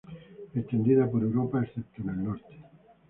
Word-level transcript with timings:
Extendida 0.55 1.07
por 1.11 1.21
Europa, 1.21 1.63
excepto 1.63 2.01
en 2.01 2.09
el 2.09 2.23
norte. 2.23 2.57